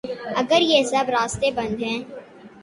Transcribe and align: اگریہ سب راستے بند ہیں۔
اگریہ 0.35 0.83
سب 0.83 1.09
راستے 1.09 1.51
بند 1.51 1.83
ہیں۔ 1.83 1.99